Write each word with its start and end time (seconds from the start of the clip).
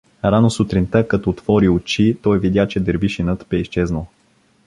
Рано 0.23 0.49
сутринта, 0.49 1.07
като 1.07 1.29
отвори 1.29 1.69
очи, 1.69 2.17
той 2.21 2.39
видя, 2.39 2.67
че 2.67 2.79
дервишинът 2.79 3.45
бе 3.49 3.57
изчезнал. 3.57 4.07